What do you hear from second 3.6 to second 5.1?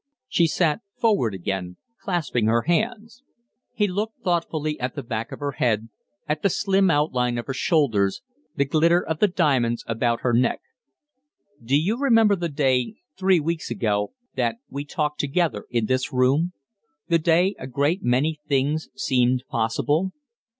He looked thoughtfully at the